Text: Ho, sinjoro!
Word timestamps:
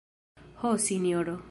Ho, 0.61 0.71
sinjoro! 0.87 1.37